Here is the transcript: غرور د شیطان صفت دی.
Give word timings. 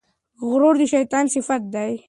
غرور 0.47 0.75
د 0.79 0.81
شیطان 0.93 1.25
صفت 1.33 1.61
دی. 1.73 1.91